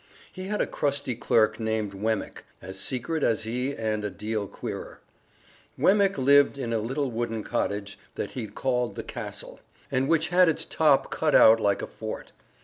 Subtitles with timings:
[0.33, 4.99] He had a crusty clerk named Wemmick, as secret as he and a deal queerer.
[5.77, 9.59] Wemmick lived in a little wooden cottage that he called The Castle,
[9.91, 12.31] and which had its top cut out like a fort.